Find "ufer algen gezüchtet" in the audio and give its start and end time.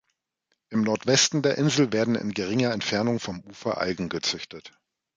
3.43-4.71